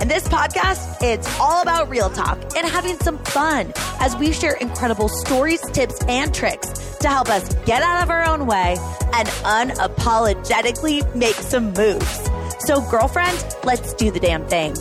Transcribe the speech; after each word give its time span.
And 0.00 0.10
this 0.10 0.28
podcast, 0.28 1.02
it's 1.02 1.28
all 1.40 1.62
about 1.62 1.88
real 1.88 2.10
talk 2.10 2.38
and 2.56 2.66
having 2.66 2.98
some 2.98 3.18
fun 3.24 3.72
as 4.00 4.16
we 4.16 4.32
share 4.32 4.54
incredible 4.54 5.08
stories, 5.08 5.60
tips, 5.70 5.98
and 6.08 6.34
tricks 6.34 6.96
to 6.98 7.08
help 7.08 7.28
us 7.28 7.54
get 7.64 7.82
out 7.82 8.02
of 8.02 8.10
our 8.10 8.24
own 8.28 8.46
way 8.46 8.76
and 9.14 9.28
unapologetically 9.28 11.14
make 11.14 11.36
some 11.36 11.72
moves. 11.72 12.30
So, 12.60 12.80
girlfriend, 12.90 13.56
let's 13.64 13.94
do 13.94 14.10
the 14.10 14.20
damn 14.20 14.46
thing. 14.46 14.74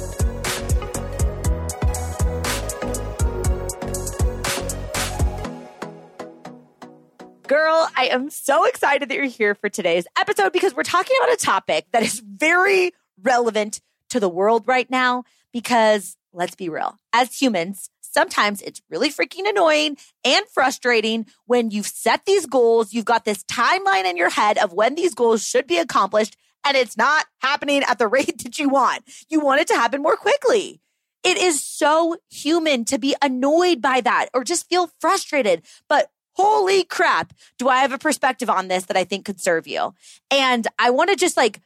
Girl, 7.48 7.88
I 7.96 8.06
am 8.06 8.30
so 8.30 8.66
excited 8.66 9.10
that 9.10 9.16
you're 9.16 9.26
here 9.26 9.54
for 9.54 9.70
today's 9.70 10.08
episode 10.18 10.54
because 10.54 10.74
we're 10.74 10.84
talking 10.84 11.16
about 11.22 11.34
a 11.34 11.38
topic 11.38 11.86
that 11.92 12.02
is 12.02 12.20
very 12.20 12.94
relevant 13.22 13.80
to 14.14 14.20
the 14.20 14.30
world 14.30 14.64
right 14.66 14.90
now. 14.90 15.24
Because 15.52 16.18
let's 16.32 16.56
be 16.56 16.70
real, 16.70 16.98
as 17.12 17.40
humans, 17.40 17.90
sometimes 18.02 18.62
it's 18.62 18.82
really 18.90 19.10
freaking 19.10 19.48
annoying 19.48 19.98
and 20.24 20.46
frustrating 20.48 21.26
when 21.46 21.72
you've 21.72 21.88
set 21.88 22.26
these 22.26 22.46
goals. 22.46 22.94
You've 22.94 23.06
got 23.06 23.26
this 23.26 23.44
timeline 23.44 24.06
in 24.06 24.18
your 24.18 24.30
head 24.30 24.58
of 24.58 24.74
when 24.74 24.96
these 24.96 25.14
goals 25.14 25.46
should 25.46 25.68
be 25.68 25.78
accomplished, 25.78 26.38
and 26.66 26.78
it's 26.78 26.98
not 26.98 27.26
happening 27.40 27.84
at 27.84 28.00
the 28.00 28.08
rate 28.18 28.44
that 28.44 28.58
you 28.58 28.70
want. 28.70 29.04
You 29.30 29.42
want 29.42 29.62
it 29.62 29.68
to 29.68 29.76
happen 29.76 30.02
more 30.02 30.16
quickly. 30.16 30.80
It 31.24 31.38
is 31.38 31.62
so 31.62 32.18
human 32.30 32.86
to 32.86 32.98
be 32.98 33.16
annoyed 33.22 33.82
by 33.82 34.02
that 34.02 34.28
or 34.34 34.44
just 34.44 34.68
feel 34.68 34.92
frustrated. 35.00 35.64
But 35.88 36.12
holy 36.34 36.84
crap, 36.84 37.34
do 37.58 37.70
I 37.70 37.78
have 37.78 37.94
a 37.94 37.98
perspective 37.98 38.50
on 38.50 38.68
this 38.68 38.86
that 38.86 38.98
I 38.98 39.06
think 39.06 39.26
could 39.26 39.40
serve 39.40 39.66
you? 39.66 39.94
And 40.30 40.68
I 40.78 40.90
want 40.90 41.10
to 41.12 41.16
just 41.16 41.38
like 41.38 41.62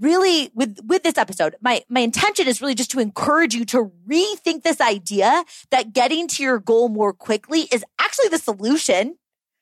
really 0.00 0.50
with 0.54 0.78
with 0.84 1.02
this 1.02 1.18
episode 1.18 1.54
my 1.60 1.82
my 1.88 2.00
intention 2.00 2.46
is 2.46 2.60
really 2.60 2.74
just 2.74 2.90
to 2.90 3.00
encourage 3.00 3.54
you 3.54 3.64
to 3.64 3.90
rethink 4.08 4.62
this 4.62 4.80
idea 4.80 5.44
that 5.70 5.92
getting 5.92 6.26
to 6.28 6.42
your 6.42 6.58
goal 6.58 6.88
more 6.88 7.12
quickly 7.12 7.68
is 7.72 7.84
actually 8.00 8.28
the 8.28 8.38
solution 8.38 9.16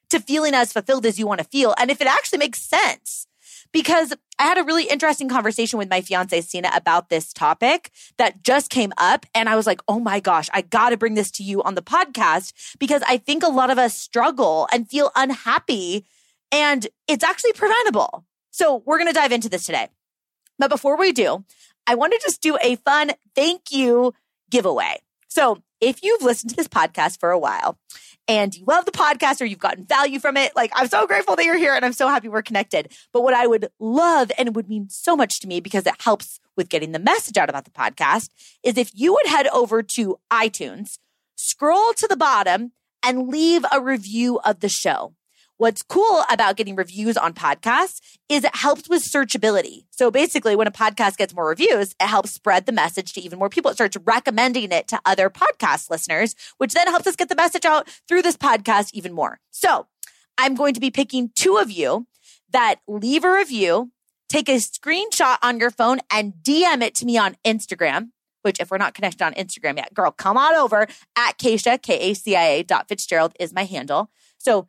to 0.08 0.20
feeling 0.20 0.54
as 0.54 0.72
fulfilled 0.72 1.06
as 1.06 1.18
you 1.18 1.26
want 1.26 1.38
to 1.38 1.44
feel 1.44 1.74
and 1.78 1.90
if 1.90 2.00
it 2.00 2.06
actually 2.06 2.38
makes 2.38 2.60
sense 2.60 3.26
because 3.72 4.12
I 4.38 4.44
had 4.44 4.58
a 4.58 4.64
really 4.64 4.84
interesting 4.84 5.28
conversation 5.28 5.78
with 5.78 5.90
my 5.90 6.00
fiance 6.00 6.40
Sina 6.40 6.70
about 6.74 7.08
this 7.08 7.32
topic 7.32 7.90
that 8.16 8.42
just 8.42 8.70
came 8.70 8.92
up 8.96 9.26
and 9.34 9.48
I 9.48 9.56
was 9.56 9.66
like, 9.66 9.80
"Oh 9.86 10.00
my 10.00 10.18
gosh, 10.18 10.48
I 10.52 10.62
got 10.62 10.90
to 10.90 10.96
bring 10.96 11.14
this 11.14 11.30
to 11.32 11.42
you 11.42 11.62
on 11.62 11.74
the 11.74 11.82
podcast 11.82 12.52
because 12.78 13.02
I 13.06 13.18
think 13.18 13.42
a 13.42 13.48
lot 13.48 13.70
of 13.70 13.78
us 13.78 13.94
struggle 13.94 14.66
and 14.72 14.88
feel 14.88 15.12
unhappy 15.14 16.06
and 16.50 16.86
it's 17.06 17.22
actually 17.22 17.52
preventable." 17.52 18.24
So, 18.50 18.82
we're 18.84 18.98
going 18.98 19.08
to 19.08 19.14
dive 19.14 19.30
into 19.30 19.48
this 19.48 19.66
today. 19.66 19.88
But 20.60 20.68
before 20.68 20.98
we 20.98 21.12
do, 21.12 21.44
I 21.86 21.94
want 21.94 22.12
to 22.12 22.20
just 22.22 22.42
do 22.42 22.58
a 22.62 22.76
fun 22.76 23.12
thank 23.34 23.72
you 23.72 24.12
giveaway. 24.50 25.00
So 25.28 25.62
if 25.80 26.02
you've 26.02 26.22
listened 26.22 26.50
to 26.50 26.56
this 26.56 26.68
podcast 26.68 27.18
for 27.18 27.30
a 27.30 27.38
while 27.38 27.78
and 28.28 28.54
you 28.54 28.64
love 28.66 28.84
the 28.84 28.90
podcast 28.90 29.40
or 29.40 29.46
you've 29.46 29.58
gotten 29.58 29.86
value 29.86 30.20
from 30.20 30.36
it, 30.36 30.54
like 30.54 30.70
I'm 30.74 30.88
so 30.88 31.06
grateful 31.06 31.34
that 31.36 31.44
you're 31.46 31.56
here 31.56 31.74
and 31.74 31.82
I'm 31.82 31.94
so 31.94 32.08
happy 32.08 32.28
we're 32.28 32.42
connected. 32.42 32.92
But 33.12 33.22
what 33.22 33.32
I 33.32 33.46
would 33.46 33.70
love 33.78 34.30
and 34.36 34.54
would 34.54 34.68
mean 34.68 34.88
so 34.90 35.16
much 35.16 35.40
to 35.40 35.48
me 35.48 35.60
because 35.60 35.86
it 35.86 35.94
helps 36.00 36.40
with 36.56 36.68
getting 36.68 36.92
the 36.92 36.98
message 36.98 37.38
out 37.38 37.48
about 37.48 37.64
the 37.64 37.70
podcast 37.70 38.28
is 38.62 38.76
if 38.76 38.90
you 38.94 39.14
would 39.14 39.26
head 39.26 39.46
over 39.48 39.82
to 39.82 40.18
iTunes, 40.30 40.98
scroll 41.36 41.94
to 41.94 42.06
the 42.06 42.18
bottom 42.18 42.72
and 43.02 43.28
leave 43.28 43.64
a 43.72 43.80
review 43.80 44.38
of 44.44 44.60
the 44.60 44.68
show. 44.68 45.14
What's 45.60 45.82
cool 45.82 46.24
about 46.30 46.56
getting 46.56 46.74
reviews 46.74 47.18
on 47.18 47.34
podcasts 47.34 48.00
is 48.30 48.44
it 48.44 48.56
helps 48.56 48.88
with 48.88 49.02
searchability. 49.02 49.84
So 49.90 50.10
basically, 50.10 50.56
when 50.56 50.66
a 50.66 50.70
podcast 50.70 51.18
gets 51.18 51.34
more 51.34 51.46
reviews, 51.46 51.94
it 52.00 52.06
helps 52.06 52.30
spread 52.30 52.64
the 52.64 52.72
message 52.72 53.12
to 53.12 53.20
even 53.20 53.38
more 53.38 53.50
people. 53.50 53.70
It 53.70 53.74
starts 53.74 53.98
recommending 54.06 54.72
it 54.72 54.88
to 54.88 54.98
other 55.04 55.28
podcast 55.28 55.90
listeners, 55.90 56.34
which 56.56 56.72
then 56.72 56.86
helps 56.86 57.06
us 57.06 57.14
get 57.14 57.28
the 57.28 57.34
message 57.34 57.66
out 57.66 57.90
through 58.08 58.22
this 58.22 58.38
podcast 58.38 58.94
even 58.94 59.12
more. 59.12 59.38
So 59.50 59.86
I'm 60.38 60.54
going 60.54 60.72
to 60.72 60.80
be 60.80 60.90
picking 60.90 61.30
two 61.34 61.58
of 61.58 61.70
you 61.70 62.06
that 62.48 62.76
leave 62.88 63.22
a 63.22 63.30
review, 63.30 63.92
take 64.30 64.48
a 64.48 64.56
screenshot 64.56 65.36
on 65.42 65.60
your 65.60 65.70
phone 65.70 65.98
and 66.10 66.32
DM 66.42 66.80
it 66.80 66.94
to 66.94 67.04
me 67.04 67.18
on 67.18 67.36
Instagram 67.44 68.12
which 68.42 68.58
if 68.58 68.70
we're 68.70 68.78
not 68.78 68.94
connected 68.94 69.22
on 69.22 69.34
Instagram 69.34 69.76
yet, 69.76 69.92
girl, 69.92 70.10
come 70.10 70.38
on 70.38 70.54
over 70.54 70.86
at 71.14 71.36
Kacia, 71.36 71.76
K-A-C-I-A 71.76 72.62
dot 72.62 72.88
Fitzgerald 72.88 73.34
is 73.38 73.52
my 73.52 73.64
handle. 73.64 74.10
So 74.38 74.66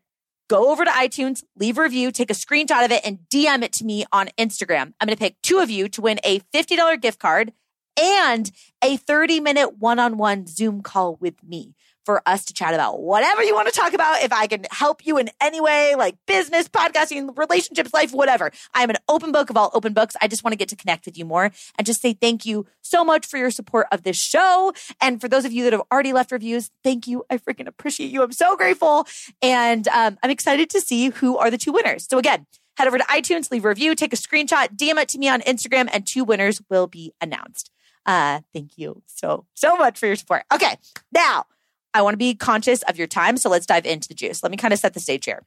go 0.51 0.69
over 0.69 0.83
to 0.83 0.91
iTunes, 0.91 1.43
leave 1.55 1.77
a 1.77 1.81
review, 1.81 2.11
take 2.11 2.29
a 2.29 2.33
screenshot 2.33 2.83
of 2.83 2.91
it, 2.91 3.01
and 3.05 3.19
DM 3.29 3.63
it 3.63 3.71
to 3.71 3.85
me 3.85 4.03
on 4.11 4.27
Instagram. 4.37 4.93
I'm 4.99 5.07
going 5.07 5.15
to 5.15 5.17
pick 5.17 5.41
two 5.41 5.59
of 5.59 5.69
you 5.69 5.87
to 5.87 6.01
win 6.01 6.19
a 6.25 6.41
$50 6.53 6.99
gift 6.99 7.19
card 7.19 7.53
and 7.99 8.51
a 8.83 8.97
30 8.97 9.39
minute 9.39 9.77
one 9.79 9.97
on 9.97 10.17
one 10.17 10.47
Zoom 10.47 10.81
call 10.81 11.15
with 11.15 11.41
me 11.41 11.73
for 12.05 12.21
us 12.25 12.45
to 12.45 12.53
chat 12.53 12.73
about 12.73 13.01
whatever 13.01 13.43
you 13.43 13.53
want 13.53 13.67
to 13.67 13.73
talk 13.73 13.93
about. 13.93 14.21
If 14.21 14.33
I 14.33 14.47
can 14.47 14.65
help 14.71 15.05
you 15.05 15.17
in 15.17 15.29
any 15.39 15.61
way, 15.61 15.95
like 15.95 16.15
business, 16.27 16.67
podcasting, 16.67 17.37
relationships, 17.37 17.93
life, 17.93 18.11
whatever. 18.11 18.51
I'm 18.73 18.89
an 18.89 18.97
open 19.07 19.31
book 19.31 19.49
of 19.49 19.57
all 19.57 19.71
open 19.73 19.93
books. 19.93 20.15
I 20.21 20.27
just 20.27 20.43
want 20.43 20.53
to 20.53 20.57
get 20.57 20.69
to 20.69 20.75
connect 20.75 21.05
with 21.05 21.17
you 21.17 21.25
more 21.25 21.51
and 21.77 21.85
just 21.85 22.01
say 22.01 22.13
thank 22.13 22.45
you 22.45 22.65
so 22.81 23.03
much 23.03 23.25
for 23.25 23.37
your 23.37 23.51
support 23.51 23.87
of 23.91 24.03
this 24.03 24.17
show. 24.17 24.73
And 24.99 25.21
for 25.21 25.27
those 25.27 25.45
of 25.45 25.51
you 25.51 25.63
that 25.65 25.73
have 25.73 25.83
already 25.91 26.13
left 26.13 26.31
reviews, 26.31 26.71
thank 26.83 27.07
you. 27.07 27.23
I 27.29 27.37
freaking 27.37 27.67
appreciate 27.67 28.11
you. 28.11 28.23
I'm 28.23 28.31
so 28.31 28.55
grateful. 28.55 29.07
And 29.41 29.87
um, 29.89 30.17
I'm 30.23 30.29
excited 30.29 30.69
to 30.71 30.81
see 30.81 31.09
who 31.09 31.37
are 31.37 31.51
the 31.51 31.57
two 31.57 31.71
winners. 31.71 32.07
So 32.09 32.17
again, 32.17 32.45
head 32.77 32.87
over 32.87 32.97
to 32.97 33.03
iTunes, 33.05 33.51
leave 33.51 33.65
a 33.65 33.69
review, 33.69 33.95
take 33.95 34.13
a 34.13 34.17
screenshot, 34.17 34.75
DM 34.75 34.99
it 35.01 35.09
to 35.09 35.19
me 35.19 35.29
on 35.29 35.41
Instagram, 35.41 35.89
and 35.93 36.05
two 36.05 36.23
winners 36.23 36.61
will 36.69 36.87
be 36.87 37.13
announced. 37.21 37.71
Uh, 38.05 38.41
thank 38.53 38.77
you 38.77 39.03
so, 39.05 39.45
so 39.53 39.75
much 39.75 39.99
for 39.99 40.07
your 40.07 40.15
support. 40.15 40.43
Okay. 40.51 40.75
Now, 41.11 41.45
I 41.93 42.01
want 42.01 42.13
to 42.13 42.17
be 42.17 42.35
conscious 42.35 42.81
of 42.83 42.97
your 42.97 43.07
time. 43.07 43.37
So 43.37 43.49
let's 43.49 43.65
dive 43.65 43.85
into 43.85 44.07
the 44.07 44.13
juice. 44.13 44.43
Let 44.43 44.51
me 44.51 44.57
kind 44.57 44.73
of 44.73 44.79
set 44.79 44.93
the 44.93 44.99
stage 44.99 45.25
here. 45.25 45.43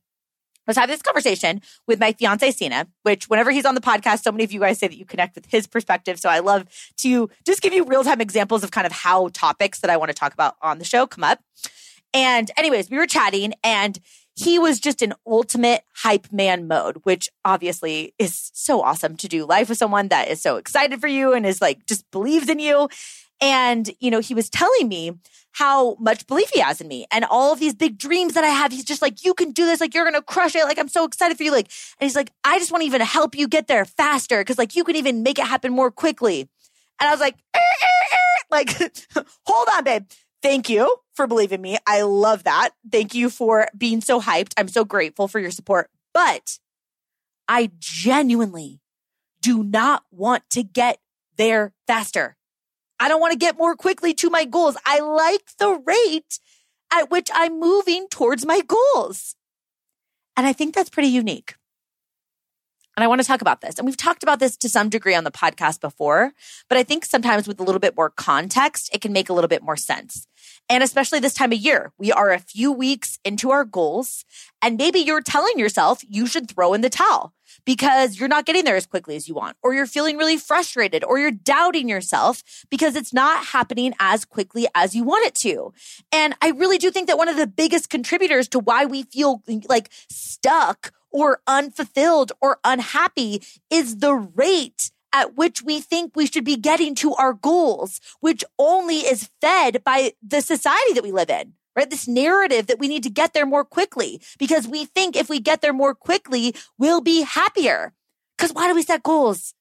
Was 0.66 0.76
having 0.76 0.94
this 0.94 1.02
conversation 1.02 1.60
with 1.86 2.00
my 2.00 2.12
fiance 2.12 2.50
Sina, 2.52 2.86
which 3.02 3.28
whenever 3.28 3.50
he's 3.50 3.66
on 3.66 3.74
the 3.74 3.82
podcast, 3.82 4.22
so 4.22 4.32
many 4.32 4.44
of 4.44 4.52
you 4.52 4.60
guys 4.60 4.78
say 4.78 4.88
that 4.88 4.96
you 4.96 5.04
connect 5.04 5.34
with 5.34 5.44
his 5.46 5.66
perspective. 5.66 6.18
So 6.18 6.30
I 6.30 6.38
love 6.38 6.66
to 6.98 7.28
just 7.44 7.60
give 7.60 7.74
you 7.74 7.84
real 7.84 8.02
time 8.02 8.22
examples 8.22 8.64
of 8.64 8.70
kind 8.70 8.86
of 8.86 8.92
how 8.92 9.28
topics 9.28 9.80
that 9.80 9.90
I 9.90 9.98
want 9.98 10.08
to 10.08 10.14
talk 10.14 10.32
about 10.32 10.56
on 10.62 10.78
the 10.78 10.84
show 10.84 11.06
come 11.06 11.22
up. 11.22 11.40
And 12.14 12.50
anyways, 12.56 12.88
we 12.88 12.96
were 12.96 13.06
chatting 13.06 13.52
and 13.62 13.98
he 14.36 14.58
was 14.58 14.80
just 14.80 15.02
in 15.02 15.12
ultimate 15.26 15.82
hype 15.96 16.32
man 16.32 16.66
mode, 16.66 17.00
which 17.04 17.28
obviously 17.44 18.14
is 18.18 18.50
so 18.54 18.80
awesome 18.82 19.16
to 19.16 19.28
do 19.28 19.44
life 19.44 19.68
with 19.68 19.78
someone 19.78 20.08
that 20.08 20.28
is 20.28 20.40
so 20.40 20.56
excited 20.56 21.00
for 21.00 21.06
you 21.06 21.32
and 21.32 21.44
is 21.44 21.60
like 21.60 21.86
just 21.86 22.10
believes 22.10 22.48
in 22.48 22.58
you. 22.58 22.88
And, 23.44 23.90
you 24.00 24.10
know, 24.10 24.20
he 24.20 24.32
was 24.32 24.48
telling 24.48 24.88
me 24.88 25.12
how 25.52 25.96
much 26.00 26.26
belief 26.26 26.48
he 26.48 26.60
has 26.60 26.80
in 26.80 26.88
me 26.88 27.06
and 27.12 27.26
all 27.26 27.52
of 27.52 27.60
these 27.60 27.74
big 27.74 27.98
dreams 27.98 28.32
that 28.32 28.42
I 28.42 28.48
have. 28.48 28.72
He's 28.72 28.86
just 28.86 29.02
like, 29.02 29.22
you 29.22 29.34
can 29.34 29.52
do 29.52 29.66
this. 29.66 29.82
Like, 29.82 29.92
you're 29.92 30.10
going 30.10 30.14
to 30.14 30.22
crush 30.22 30.54
it. 30.54 30.64
Like, 30.64 30.78
I'm 30.78 30.88
so 30.88 31.04
excited 31.04 31.36
for 31.36 31.42
you. 31.42 31.52
Like, 31.52 31.70
and 32.00 32.06
he's 32.06 32.16
like, 32.16 32.32
I 32.42 32.58
just 32.58 32.72
want 32.72 32.80
to 32.80 32.86
even 32.86 33.02
help 33.02 33.36
you 33.36 33.46
get 33.46 33.66
there 33.66 33.84
faster 33.84 34.40
because, 34.40 34.56
like, 34.56 34.74
you 34.74 34.82
can 34.82 34.96
even 34.96 35.22
make 35.22 35.38
it 35.38 35.44
happen 35.44 35.72
more 35.72 35.90
quickly. 35.90 36.48
And 36.98 37.08
I 37.08 37.10
was 37.10 37.20
like, 37.20 37.34
eh, 37.52 37.58
eh, 37.58 38.14
eh. 38.14 38.42
like, 38.50 38.70
hold 39.46 39.68
on, 39.74 39.84
babe. 39.84 40.06
Thank 40.42 40.70
you 40.70 40.96
for 41.12 41.26
believing 41.26 41.60
me. 41.60 41.76
I 41.86 42.00
love 42.00 42.44
that. 42.44 42.70
Thank 42.90 43.14
you 43.14 43.28
for 43.28 43.68
being 43.76 44.00
so 44.00 44.22
hyped. 44.22 44.54
I'm 44.56 44.68
so 44.68 44.86
grateful 44.86 45.28
for 45.28 45.38
your 45.38 45.50
support. 45.50 45.90
But 46.14 46.58
I 47.46 47.72
genuinely 47.78 48.80
do 49.42 49.62
not 49.62 50.04
want 50.10 50.44
to 50.52 50.62
get 50.62 50.98
there 51.36 51.74
faster. 51.86 52.36
I 53.04 53.08
don't 53.08 53.20
want 53.20 53.32
to 53.32 53.38
get 53.38 53.58
more 53.58 53.76
quickly 53.76 54.14
to 54.14 54.30
my 54.30 54.46
goals. 54.46 54.78
I 54.86 55.00
like 55.00 55.58
the 55.58 55.78
rate 55.84 56.38
at 56.90 57.10
which 57.10 57.28
I'm 57.34 57.60
moving 57.60 58.08
towards 58.08 58.46
my 58.46 58.62
goals. 58.62 59.36
And 60.38 60.46
I 60.46 60.54
think 60.54 60.74
that's 60.74 60.88
pretty 60.88 61.10
unique. 61.10 61.56
And 62.96 63.02
I 63.02 63.08
want 63.08 63.20
to 63.20 63.26
talk 63.26 63.40
about 63.40 63.60
this. 63.60 63.78
And 63.78 63.86
we've 63.86 63.96
talked 63.96 64.22
about 64.22 64.38
this 64.38 64.56
to 64.58 64.68
some 64.68 64.88
degree 64.88 65.14
on 65.14 65.24
the 65.24 65.30
podcast 65.30 65.80
before, 65.80 66.32
but 66.68 66.78
I 66.78 66.82
think 66.82 67.04
sometimes 67.04 67.48
with 67.48 67.60
a 67.60 67.64
little 67.64 67.80
bit 67.80 67.96
more 67.96 68.10
context, 68.10 68.90
it 68.94 69.00
can 69.00 69.12
make 69.12 69.28
a 69.28 69.32
little 69.32 69.48
bit 69.48 69.62
more 69.62 69.76
sense. 69.76 70.26
And 70.68 70.82
especially 70.82 71.20
this 71.20 71.34
time 71.34 71.52
of 71.52 71.58
year, 71.58 71.92
we 71.98 72.12
are 72.12 72.30
a 72.30 72.38
few 72.38 72.72
weeks 72.72 73.18
into 73.24 73.50
our 73.50 73.64
goals, 73.64 74.24
and 74.62 74.76
maybe 74.76 75.00
you're 75.00 75.20
telling 75.20 75.58
yourself 75.58 76.02
you 76.08 76.26
should 76.26 76.50
throw 76.50 76.72
in 76.72 76.80
the 76.80 76.88
towel 76.88 77.34
because 77.66 78.18
you're 78.18 78.28
not 78.28 78.46
getting 78.46 78.64
there 78.64 78.76
as 78.76 78.86
quickly 78.86 79.16
as 79.16 79.28
you 79.28 79.34
want, 79.34 79.56
or 79.62 79.74
you're 79.74 79.86
feeling 79.86 80.16
really 80.16 80.36
frustrated, 80.36 81.04
or 81.04 81.18
you're 81.18 81.30
doubting 81.30 81.88
yourself 81.88 82.42
because 82.70 82.96
it's 82.96 83.12
not 83.12 83.44
happening 83.46 83.92
as 84.00 84.24
quickly 84.24 84.66
as 84.74 84.94
you 84.94 85.04
want 85.04 85.26
it 85.26 85.34
to. 85.34 85.72
And 86.12 86.34
I 86.40 86.50
really 86.50 86.78
do 86.78 86.90
think 86.90 87.08
that 87.08 87.18
one 87.18 87.28
of 87.28 87.36
the 87.36 87.46
biggest 87.46 87.90
contributors 87.90 88.48
to 88.48 88.58
why 88.58 88.86
we 88.86 89.02
feel 89.02 89.42
like 89.68 89.90
stuck 90.08 90.92
or 91.14 91.40
unfulfilled 91.46 92.32
or 92.42 92.58
unhappy 92.64 93.40
is 93.70 93.98
the 93.98 94.12
rate 94.12 94.90
at 95.12 95.36
which 95.36 95.62
we 95.62 95.80
think 95.80 96.14
we 96.14 96.26
should 96.26 96.44
be 96.44 96.56
getting 96.56 96.94
to 96.96 97.14
our 97.14 97.32
goals, 97.32 98.00
which 98.18 98.44
only 98.58 98.96
is 98.96 99.30
fed 99.40 99.84
by 99.84 100.12
the 100.20 100.42
society 100.42 100.92
that 100.92 101.04
we 101.04 101.12
live 101.12 101.30
in 101.30 101.54
right? 101.76 101.90
This 101.90 102.06
narrative 102.06 102.68
that 102.68 102.78
we 102.78 102.88
need 102.88 103.02
to 103.02 103.10
get 103.10 103.34
there 103.34 103.46
more 103.46 103.64
quickly 103.64 104.22
because 104.38 104.68
we 104.68 104.84
think 104.84 105.16
if 105.16 105.28
we 105.28 105.40
get 105.40 105.60
there 105.60 105.72
more 105.72 105.94
quickly, 105.94 106.54
we'll 106.78 107.00
be 107.00 107.22
happier. 107.22 107.92
Because 108.36 108.52
why 108.52 108.68
do 108.68 108.74
we 108.74 108.82
set 108.82 109.02
goals? 109.02 109.54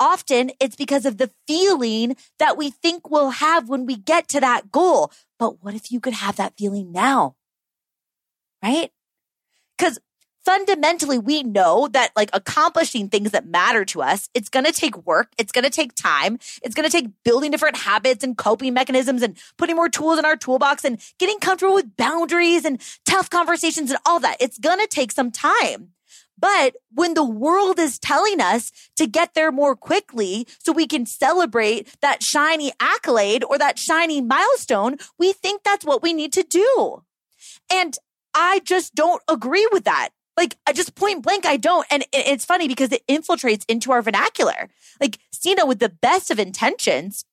Often 0.00 0.52
it's 0.60 0.76
because 0.76 1.06
of 1.06 1.18
the 1.18 1.30
feeling 1.46 2.16
that 2.38 2.56
we 2.56 2.70
think 2.70 3.10
we'll 3.10 3.30
have 3.30 3.68
when 3.68 3.86
we 3.86 3.96
get 3.96 4.28
to 4.28 4.40
that 4.40 4.70
goal. 4.70 5.10
But 5.38 5.62
what 5.62 5.74
if 5.74 5.90
you 5.90 6.00
could 6.00 6.12
have 6.12 6.36
that 6.36 6.54
feeling 6.56 6.92
now? 6.92 7.36
Right? 8.62 8.90
Because 9.76 9.98
fundamentally 10.48 11.18
we 11.18 11.42
know 11.42 11.88
that 11.88 12.10
like 12.16 12.30
accomplishing 12.32 13.10
things 13.10 13.32
that 13.32 13.46
matter 13.46 13.84
to 13.84 14.00
us, 14.00 14.30
it's 14.32 14.48
going 14.48 14.64
to 14.64 14.72
take 14.72 14.96
work. 15.06 15.30
It's 15.36 15.52
going 15.52 15.66
to 15.66 15.70
take 15.70 15.94
time. 15.94 16.38
It's 16.62 16.74
going 16.74 16.88
to 16.88 16.90
take 16.90 17.10
building 17.22 17.50
different 17.50 17.76
habits 17.76 18.24
and 18.24 18.34
coping 18.34 18.72
mechanisms 18.72 19.22
and 19.22 19.36
putting 19.58 19.76
more 19.76 19.90
tools 19.90 20.18
in 20.18 20.24
our 20.24 20.36
toolbox 20.36 20.86
and 20.86 20.98
getting 21.18 21.38
comfortable 21.38 21.74
with 21.74 21.98
boundaries 21.98 22.64
and 22.64 22.80
tough 23.04 23.28
conversations 23.28 23.90
and 23.90 23.98
all 24.06 24.20
that. 24.20 24.38
It's 24.40 24.58
going 24.58 24.78
to 24.78 24.86
take 24.86 25.12
some 25.12 25.30
time. 25.30 25.90
But 26.38 26.76
when 26.94 27.12
the 27.12 27.26
world 27.26 27.78
is 27.78 27.98
telling 27.98 28.40
us 28.40 28.72
to 28.96 29.06
get 29.06 29.34
there 29.34 29.52
more 29.52 29.76
quickly 29.76 30.46
so 30.64 30.72
we 30.72 30.86
can 30.86 31.04
celebrate 31.04 31.94
that 32.00 32.22
shiny 32.22 32.72
accolade 32.80 33.44
or 33.44 33.58
that 33.58 33.78
shiny 33.78 34.22
milestone, 34.22 34.96
we 35.18 35.34
think 35.34 35.62
that's 35.62 35.84
what 35.84 36.02
we 36.02 36.14
need 36.14 36.32
to 36.32 36.42
do. 36.42 37.02
And 37.70 37.98
I 38.32 38.60
just 38.60 38.94
don't 38.94 39.22
agree 39.28 39.68
with 39.70 39.84
that. 39.84 40.10
Like, 40.38 40.56
I 40.68 40.72
just 40.72 40.94
point 40.94 41.24
blank, 41.24 41.44
I 41.44 41.56
don't. 41.56 41.84
And 41.90 42.04
it's 42.12 42.44
funny 42.44 42.68
because 42.68 42.92
it 42.92 43.04
infiltrates 43.08 43.64
into 43.66 43.90
our 43.90 44.02
vernacular. 44.02 44.68
Like, 45.00 45.18
Stina, 45.32 45.66
with 45.66 45.80
the 45.80 45.88
best 45.88 46.30
of 46.30 46.38
intentions, 46.38 47.24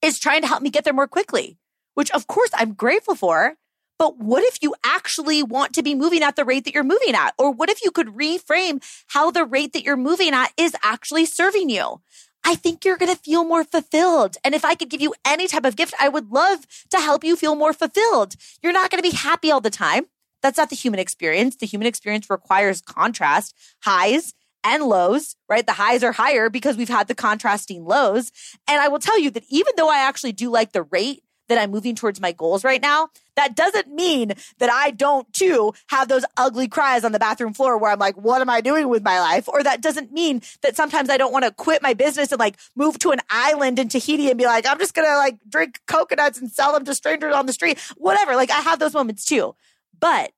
is 0.00 0.20
trying 0.20 0.42
to 0.42 0.46
help 0.46 0.62
me 0.62 0.70
get 0.70 0.84
there 0.84 0.94
more 0.94 1.08
quickly, 1.08 1.58
which 1.94 2.12
of 2.12 2.28
course 2.28 2.50
I'm 2.54 2.74
grateful 2.74 3.16
for. 3.16 3.56
But 3.98 4.18
what 4.18 4.44
if 4.44 4.58
you 4.62 4.72
actually 4.84 5.42
want 5.42 5.72
to 5.74 5.82
be 5.82 5.96
moving 5.96 6.22
at 6.22 6.36
the 6.36 6.44
rate 6.44 6.64
that 6.64 6.74
you're 6.74 6.84
moving 6.84 7.16
at? 7.16 7.34
Or 7.38 7.50
what 7.50 7.68
if 7.68 7.84
you 7.84 7.90
could 7.90 8.08
reframe 8.08 8.80
how 9.08 9.32
the 9.32 9.44
rate 9.44 9.72
that 9.72 9.82
you're 9.82 9.96
moving 9.96 10.32
at 10.32 10.52
is 10.56 10.76
actually 10.84 11.26
serving 11.26 11.70
you? 11.70 12.02
I 12.44 12.54
think 12.54 12.84
you're 12.84 12.96
going 12.96 13.12
to 13.12 13.20
feel 13.20 13.44
more 13.44 13.64
fulfilled. 13.64 14.36
And 14.44 14.54
if 14.54 14.64
I 14.64 14.76
could 14.76 14.90
give 14.90 15.00
you 15.00 15.12
any 15.24 15.48
type 15.48 15.64
of 15.64 15.74
gift, 15.74 15.94
I 16.00 16.08
would 16.08 16.30
love 16.30 16.66
to 16.90 16.98
help 16.98 17.24
you 17.24 17.34
feel 17.34 17.56
more 17.56 17.72
fulfilled. 17.72 18.36
You're 18.62 18.72
not 18.72 18.92
going 18.92 19.02
to 19.02 19.10
be 19.10 19.16
happy 19.16 19.50
all 19.50 19.60
the 19.60 19.70
time. 19.70 20.06
That's 20.42 20.58
not 20.58 20.70
the 20.70 20.76
human 20.76 21.00
experience. 21.00 21.56
The 21.56 21.66
human 21.66 21.86
experience 21.86 22.28
requires 22.28 22.80
contrast, 22.80 23.54
highs 23.84 24.34
and 24.64 24.84
lows, 24.84 25.36
right? 25.48 25.66
The 25.66 25.72
highs 25.72 26.04
are 26.04 26.12
higher 26.12 26.48
because 26.48 26.76
we've 26.76 26.88
had 26.88 27.08
the 27.08 27.14
contrasting 27.14 27.84
lows. 27.84 28.30
And 28.68 28.80
I 28.80 28.88
will 28.88 28.98
tell 28.98 29.18
you 29.18 29.30
that 29.30 29.44
even 29.48 29.72
though 29.76 29.90
I 29.90 29.98
actually 29.98 30.32
do 30.32 30.50
like 30.50 30.72
the 30.72 30.84
rate 30.84 31.22
that 31.48 31.58
I'm 31.58 31.70
moving 31.70 31.94
towards 31.94 32.20
my 32.20 32.32
goals 32.32 32.64
right 32.64 32.80
now, 32.80 33.08
that 33.36 33.56
doesn't 33.56 33.88
mean 33.88 34.32
that 34.58 34.70
I 34.70 34.90
don't 34.90 35.30
too 35.32 35.74
have 35.88 36.08
those 36.08 36.24
ugly 36.36 36.68
cries 36.68 37.04
on 37.04 37.12
the 37.12 37.18
bathroom 37.18 37.52
floor 37.52 37.76
where 37.76 37.90
I'm 37.90 37.98
like, 37.98 38.16
what 38.16 38.40
am 38.40 38.48
I 38.48 38.60
doing 38.60 38.88
with 38.88 39.02
my 39.02 39.20
life? 39.20 39.48
Or 39.48 39.62
that 39.62 39.82
doesn't 39.82 40.12
mean 40.12 40.42
that 40.62 40.76
sometimes 40.76 41.10
I 41.10 41.16
don't 41.16 41.32
want 41.32 41.44
to 41.44 41.50
quit 41.50 41.82
my 41.82 41.94
business 41.94 42.30
and 42.30 42.38
like 42.38 42.58
move 42.76 42.98
to 43.00 43.10
an 43.10 43.20
island 43.28 43.78
in 43.78 43.88
Tahiti 43.88 44.28
and 44.28 44.38
be 44.38 44.44
like, 44.44 44.66
I'm 44.66 44.78
just 44.78 44.94
going 44.94 45.08
to 45.08 45.16
like 45.16 45.38
drink 45.48 45.80
coconuts 45.86 46.38
and 46.38 46.50
sell 46.50 46.72
them 46.72 46.84
to 46.84 46.94
strangers 46.94 47.34
on 47.34 47.46
the 47.46 47.52
street, 47.52 47.78
whatever. 47.96 48.36
Like 48.36 48.50
I 48.50 48.60
have 48.60 48.78
those 48.78 48.94
moments 48.94 49.24
too. 49.24 49.54
But 50.02 50.32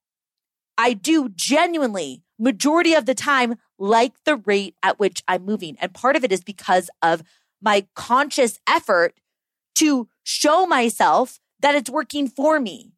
I 0.76 0.92
do 0.92 1.30
genuinely 1.30 2.22
majority 2.38 2.94
of 2.94 3.06
the 3.06 3.14
time 3.14 3.56
like 3.78 4.12
the 4.24 4.36
rate 4.36 4.76
at 4.82 4.98
which 5.00 5.22
I'm 5.26 5.44
moving. 5.44 5.76
And 5.80 5.94
part 5.94 6.16
of 6.16 6.22
it 6.22 6.30
is 6.30 6.44
because 6.44 6.90
of 7.02 7.22
my 7.62 7.86
conscious 7.96 8.60
effort 8.68 9.18
to 9.76 10.08
show 10.22 10.66
myself 10.66 11.40
that 11.60 11.74
it's 11.74 11.90
working 11.90 12.28
for 12.28 12.60
me. 12.60 12.92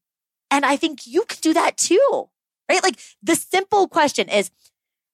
And 0.50 0.66
I 0.66 0.76
think 0.76 1.06
you 1.06 1.24
can 1.24 1.38
do 1.40 1.54
that 1.54 1.76
too, 1.76 2.28
right? 2.68 2.82
Like 2.82 2.98
the 3.22 3.36
simple 3.36 3.86
question 3.86 4.28
is, 4.28 4.50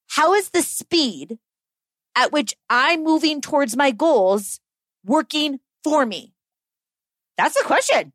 how 0.09 0.33
is 0.33 0.51
the 0.51 0.63
speed 0.63 1.39
at 2.17 2.33
which 2.33 2.55
I'm 2.71 3.05
moving 3.05 3.43
towards 3.43 3.77
my 3.77 3.91
goals 3.91 4.59
working 5.05 5.61
for 5.85 6.07
me? 6.07 6.33
That's 7.37 7.55
the 7.55 7.65
question. 7.67 8.15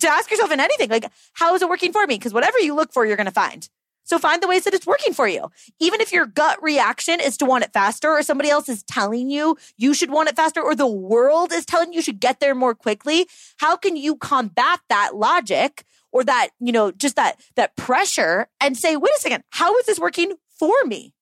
To 0.00 0.08
ask 0.08 0.30
yourself 0.30 0.50
in 0.52 0.60
anything, 0.60 0.88
like, 0.88 1.10
how 1.34 1.54
is 1.54 1.62
it 1.62 1.68
working 1.68 1.92
for 1.92 2.06
me? 2.06 2.16
Because 2.16 2.32
whatever 2.32 2.58
you 2.58 2.74
look 2.74 2.92
for, 2.92 3.04
you're 3.04 3.16
going 3.16 3.26
to 3.26 3.32
find. 3.32 3.68
So 4.06 4.18
find 4.18 4.40
the 4.40 4.46
ways 4.46 4.62
that 4.64 4.72
it's 4.72 4.86
working 4.86 5.12
for 5.12 5.26
you. 5.26 5.50
Even 5.80 6.00
if 6.00 6.12
your 6.12 6.26
gut 6.26 6.62
reaction 6.62 7.18
is 7.20 7.36
to 7.38 7.44
want 7.44 7.64
it 7.64 7.72
faster 7.72 8.08
or 8.08 8.22
somebody 8.22 8.48
else 8.48 8.68
is 8.68 8.84
telling 8.84 9.30
you 9.30 9.56
you 9.76 9.94
should 9.94 10.12
want 10.12 10.28
it 10.28 10.36
faster 10.36 10.62
or 10.62 10.76
the 10.76 10.86
world 10.86 11.52
is 11.52 11.66
telling 11.66 11.92
you, 11.92 12.00
should 12.00 12.20
get 12.20 12.38
there 12.38 12.54
more 12.54 12.74
quickly. 12.74 13.26
How 13.56 13.76
can 13.76 13.96
you 13.96 14.16
combat 14.16 14.78
that 14.88 15.16
logic 15.16 15.84
or 16.12 16.22
that, 16.22 16.50
you 16.60 16.70
know, 16.70 16.92
just 16.92 17.16
that, 17.16 17.40
that 17.56 17.76
pressure 17.76 18.46
and 18.60 18.76
say, 18.76 18.96
wait 18.96 19.10
a 19.16 19.20
second, 19.20 19.42
how 19.50 19.76
is 19.78 19.86
this 19.86 19.98
working 19.98 20.34
for 20.48 20.84
me? 20.84 21.12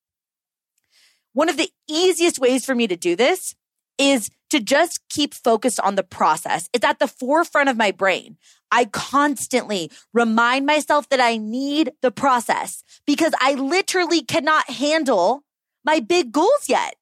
One 1.33 1.49
of 1.49 1.57
the 1.57 1.71
easiest 1.89 2.39
ways 2.39 2.67
for 2.67 2.75
me 2.75 2.87
to 2.87 2.97
do 2.97 3.17
this 3.17 3.57
is 3.97 4.31
to 4.55 4.61
just 4.61 5.01
keep 5.09 5.35
focused 5.35 5.81
on 5.81 5.97
the 5.97 6.05
process. 6.05 6.69
It's 6.73 6.85
at 6.85 7.01
the 7.01 7.09
forefront 7.09 7.69
of 7.69 7.77
my 7.77 7.91
brain. 7.91 8.37
I 8.71 8.85
constantly 8.85 9.91
remind 10.13 10.65
myself 10.65 11.09
that 11.09 11.19
I 11.19 11.39
need 11.39 11.91
the 12.03 12.13
process 12.13 12.85
because 13.05 13.33
I 13.41 13.55
literally 13.55 14.23
cannot 14.23 14.71
handle 14.71 15.43
my 15.85 15.99
big 15.99 16.31
goals 16.31 16.69
yet. 16.69 16.95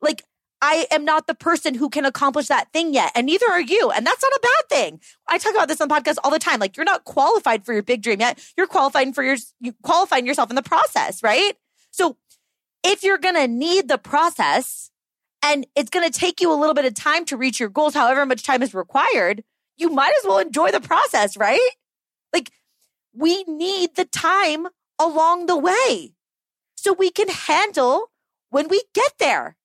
Like, 0.00 0.24
I 0.60 0.88
am 0.90 1.04
not 1.04 1.28
the 1.28 1.36
person 1.36 1.74
who 1.74 1.88
can 1.88 2.04
accomplish 2.04 2.48
that 2.48 2.72
thing 2.72 2.92
yet, 2.92 3.12
and 3.14 3.26
neither 3.26 3.46
are 3.46 3.60
you. 3.60 3.92
And 3.92 4.04
that's 4.04 4.22
not 4.22 4.32
a 4.32 4.40
bad 4.42 4.68
thing. 4.68 5.00
I 5.28 5.38
talk 5.38 5.54
about 5.54 5.68
this 5.68 5.80
on 5.80 5.88
podcast 5.88 6.16
all 6.24 6.32
the 6.32 6.40
time. 6.40 6.58
Like, 6.58 6.76
you're 6.76 6.84
not 6.84 7.04
qualified 7.04 7.64
for 7.64 7.72
your 7.72 7.84
big 7.84 8.02
dream 8.02 8.18
yet. 8.18 8.44
You're 8.56 8.66
qualifying 8.66 9.12
for 9.12 9.22
your, 9.22 9.36
you 9.60 9.72
qualifying 9.84 10.26
yourself 10.26 10.50
in 10.50 10.56
the 10.56 10.62
process, 10.62 11.22
right? 11.22 11.54
So 11.92 12.16
if 12.84 13.04
you're 13.04 13.18
going 13.18 13.36
to 13.36 13.46
need 13.46 13.86
the 13.86 13.98
process 13.98 14.91
and 15.42 15.66
it's 15.74 15.90
going 15.90 16.08
to 16.08 16.18
take 16.18 16.40
you 16.40 16.52
a 16.52 16.56
little 16.56 16.74
bit 16.74 16.84
of 16.84 16.94
time 16.94 17.24
to 17.26 17.36
reach 17.36 17.58
your 17.58 17.68
goals, 17.68 17.94
however 17.94 18.24
much 18.24 18.44
time 18.44 18.62
is 18.62 18.74
required, 18.74 19.42
you 19.76 19.90
might 19.90 20.14
as 20.18 20.24
well 20.24 20.38
enjoy 20.38 20.70
the 20.70 20.80
process, 20.80 21.36
right? 21.36 21.70
Like 22.32 22.50
we 23.12 23.42
need 23.44 23.96
the 23.96 24.04
time 24.04 24.68
along 24.98 25.46
the 25.46 25.56
way 25.56 26.14
so 26.76 26.92
we 26.92 27.10
can 27.10 27.28
handle 27.28 28.10
when 28.50 28.68
we 28.68 28.82
get 28.94 29.12
there. 29.18 29.56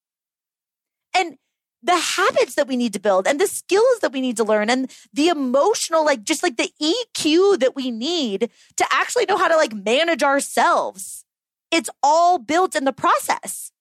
And 1.15 1.37
the 1.83 1.97
habits 1.97 2.55
that 2.55 2.67
we 2.67 2.75
need 2.75 2.93
to 2.93 2.99
build 2.99 3.27
and 3.27 3.39
the 3.39 3.47
skills 3.47 3.99
that 4.01 4.11
we 4.11 4.21
need 4.21 4.37
to 4.37 4.43
learn 4.43 4.69
and 4.69 4.91
the 5.13 5.27
emotional, 5.29 6.03
like 6.03 6.23
just 6.23 6.43
like 6.43 6.57
the 6.57 6.71
EQ 6.81 7.59
that 7.59 7.75
we 7.75 7.91
need 7.91 8.49
to 8.75 8.85
actually 8.91 9.25
know 9.25 9.37
how 9.37 9.47
to 9.47 9.55
like 9.55 9.73
manage 9.73 10.23
ourselves. 10.23 11.23
It's 11.71 11.89
all 12.01 12.39
built 12.39 12.75
in 12.75 12.85
the 12.85 12.93
process. 12.93 13.71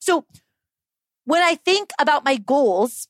So 0.00 0.26
when 1.28 1.42
I 1.42 1.56
think 1.56 1.90
about 2.00 2.24
my 2.24 2.36
goals, 2.36 3.06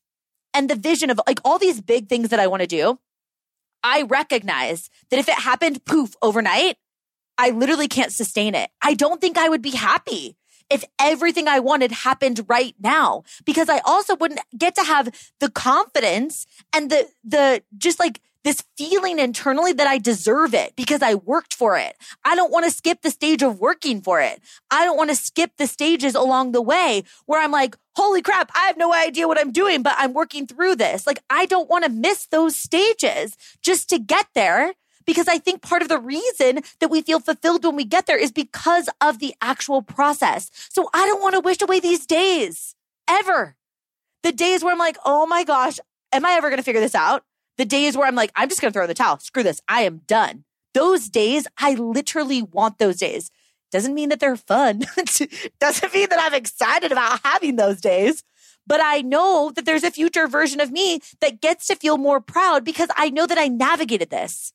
and 0.53 0.69
the 0.69 0.75
vision 0.75 1.09
of 1.09 1.21
like 1.25 1.39
all 1.45 1.59
these 1.59 1.81
big 1.81 2.09
things 2.09 2.31
that 2.31 2.41
I 2.41 2.49
want 2.49 2.63
to 2.63 2.67
do, 2.67 2.99
I 3.85 4.03
recognize 4.03 4.91
that 5.11 5.21
if 5.21 5.29
it 5.29 5.37
happened 5.37 5.85
poof 5.85 6.15
overnight, 6.21 6.79
I 7.39 7.51
literally 7.51 7.87
can't 7.87 8.13
sustain 8.13 8.57
it. 8.57 8.71
I 8.83 8.95
don't 8.95 9.21
think 9.21 9.39
I 9.39 9.49
would 9.49 9.63
be 9.63 9.71
happy 9.71 10.37
if 10.69 10.83
everything 10.99 11.47
I 11.47 11.61
wanted 11.61 11.93
happened 11.93 12.45
right 12.49 12.75
now 12.81 13.23
because 13.47 13.69
I 13.69 13.79
also 13.85 14.17
wouldn't 14.17 14.41
get 14.57 14.75
to 14.75 14.83
have 14.83 15.15
the 15.39 15.49
confidence 15.49 16.45
and 16.75 16.91
the, 16.91 17.07
the 17.23 17.63
just 17.77 18.01
like 18.01 18.21
this 18.49 18.64
feeling 18.78 19.19
internally 19.19 19.75
that 19.75 19.87
I 19.87 19.99
deserve 19.99 20.55
it 20.55 20.75
because 20.75 21.02
I 21.02 21.17
worked 21.17 21.52
for 21.52 21.76
it. 21.76 21.95
I 22.25 22.35
don't 22.35 22.50
want 22.50 22.64
to 22.64 22.71
skip 22.71 23.02
the 23.02 23.11
stage 23.11 23.43
of 23.43 23.61
working 23.61 24.00
for 24.00 24.23
it. 24.23 24.40
I 24.71 24.87
don't 24.87 24.97
want 24.97 25.11
to 25.11 25.17
skip 25.17 25.50
the 25.59 25.67
stages 25.67 26.14
along 26.14 26.52
the 26.52 26.62
way 26.62 27.05
where 27.26 27.43
I'm 27.43 27.50
like, 27.50 27.76
holy 27.95 28.23
crap, 28.23 28.50
I 28.55 28.61
have 28.61 28.78
no 28.78 28.95
idea 28.95 29.28
what 29.28 29.38
I'm 29.38 29.52
doing, 29.52 29.83
but 29.83 29.97
I'm 29.99 30.14
working 30.14 30.47
through 30.47 30.76
this. 30.76 31.07
Like, 31.07 31.23
I 31.28 31.45
don't 31.45 31.69
want 31.69 31.85
to 31.85 31.90
miss 31.90 32.25
those 32.25 32.57
stages 32.57 33.37
just 33.61 33.90
to 33.90 33.99
get 33.99 34.28
there 34.35 34.73
because 35.05 35.28
I 35.28 35.37
think 35.37 35.61
part 35.61 35.83
of 35.83 35.88
the 35.88 35.99
reason 35.99 36.61
that 36.81 36.90
we 36.90 37.02
feel 37.02 37.21
fulfilled 37.21 37.67
when 37.67 37.76
we 37.76 37.85
get 37.85 38.07
there 38.07 38.19
is 38.19 38.33
because 38.33 38.88
of 39.02 39.19
the 39.19 39.35
actual 39.43 39.83
process. 39.83 40.50
So 40.71 40.88
I 40.95 41.05
don't 41.05 41.21
want 41.21 41.35
to 41.35 41.40
wish 41.40 41.61
away 41.61 41.81
these 41.81 42.07
days 42.07 42.75
ever. 43.07 43.57
The 44.23 44.33
days 44.33 44.64
where 44.64 44.73
I'm 44.73 44.78
like, 44.78 44.97
oh 45.05 45.26
my 45.26 45.45
gosh, 45.45 45.78
am 46.14 46.25
I 46.25 46.31
ever 46.33 46.49
going 46.49 46.57
to 46.57 46.64
figure 46.64 46.81
this 46.81 46.95
out? 46.95 47.25
The 47.59 47.65
days 47.65 47.97
where 47.97 48.07
I'm 48.07 48.15
like, 48.15 48.31
I'm 48.37 48.49
just 48.49 48.61
going 48.61 48.73
to 48.73 48.79
throw 48.79 48.87
the 48.87 48.95
towel. 48.95 49.19
Screw 49.19 49.43
this. 49.43 49.61
I 49.69 49.83
am 49.83 50.03
done. 50.07 50.45
Those 50.75 51.09
days, 51.09 51.47
I 51.59 51.75
literally 51.75 52.43
want 52.43 52.79
those 52.79 52.97
days. 52.97 53.31
Doesn't 53.71 53.95
mean 53.95 54.09
that 54.09 54.21
they're 54.21 54.37
fun. 54.37 54.81
Doesn't 55.61 55.95
mean 55.95 56.09
that 56.09 56.21
I'm 56.21 56.35
excited 56.35 56.93
about 56.93 57.21
having 57.25 57.57
those 57.57 57.81
days. 57.81 58.23
But 58.67 58.81
I 58.83 59.00
know 59.00 59.50
that 59.55 59.65
there's 59.65 59.83
a 59.83 59.91
future 59.91 60.29
version 60.29 60.61
of 60.61 60.71
me 60.71 61.00
that 61.21 61.41
gets 61.41 61.67
to 61.69 61.75
feel 61.75 61.97
more 61.97 62.21
proud 62.21 62.65
because 62.65 62.88
I 62.97 63.11
know 63.11 63.27
that 63.27 63.38
I 63.38 63.49
navigated 63.49 64.11
this, 64.11 64.53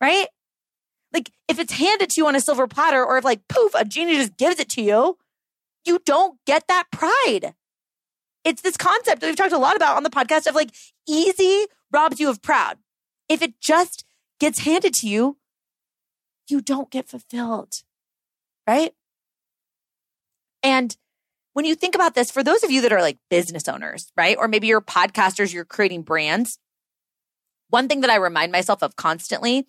right? 0.00 0.26
Like 1.12 1.30
if 1.48 1.58
it's 1.58 1.74
handed 1.74 2.10
to 2.10 2.20
you 2.20 2.26
on 2.26 2.34
a 2.34 2.40
silver 2.40 2.66
platter 2.66 3.04
or 3.04 3.18
if 3.18 3.24
like 3.24 3.46
poof, 3.48 3.74
a 3.74 3.84
genie 3.84 4.16
just 4.16 4.38
gives 4.38 4.58
it 4.58 4.70
to 4.70 4.82
you, 4.82 5.18
you 5.84 6.00
don't 6.04 6.38
get 6.46 6.66
that 6.68 6.84
pride. 6.90 7.54
It's 8.44 8.62
this 8.62 8.78
concept 8.78 9.20
that 9.20 9.26
we've 9.26 9.36
talked 9.36 9.52
a 9.52 9.58
lot 9.58 9.76
about 9.76 9.96
on 9.96 10.02
the 10.02 10.10
podcast 10.10 10.46
of 10.46 10.54
like 10.54 10.70
easy 11.06 11.66
robs 11.92 12.20
you 12.20 12.28
of 12.28 12.42
proud. 12.42 12.78
If 13.28 13.42
it 13.42 13.60
just 13.60 14.04
gets 14.40 14.60
handed 14.60 14.94
to 14.94 15.08
you, 15.08 15.38
you 16.48 16.60
don't 16.60 16.90
get 16.90 17.08
fulfilled. 17.08 17.82
Right? 18.66 18.92
And 20.62 20.96
when 21.52 21.64
you 21.64 21.74
think 21.74 21.94
about 21.94 22.14
this, 22.14 22.30
for 22.30 22.42
those 22.42 22.62
of 22.64 22.70
you 22.70 22.80
that 22.82 22.92
are 22.92 23.00
like 23.00 23.18
business 23.28 23.68
owners, 23.68 24.10
right? 24.16 24.36
Or 24.38 24.48
maybe 24.48 24.68
you're 24.68 24.80
podcasters, 24.80 25.52
you're 25.52 25.64
creating 25.64 26.02
brands. 26.02 26.58
One 27.68 27.88
thing 27.88 28.00
that 28.02 28.10
I 28.10 28.16
remind 28.16 28.52
myself 28.52 28.82
of 28.82 28.96
constantly 28.96 29.66